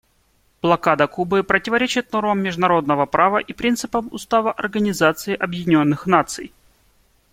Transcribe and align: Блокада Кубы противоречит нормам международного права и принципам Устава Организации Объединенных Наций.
Блокада 0.63 1.05
Кубы 1.05 1.43
противоречит 1.43 2.11
нормам 2.11 2.41
международного 2.41 3.05
права 3.05 3.37
и 3.37 3.53
принципам 3.53 4.07
Устава 4.11 4.51
Организации 4.51 5.35
Объединенных 5.35 6.07
Наций. 6.07 6.51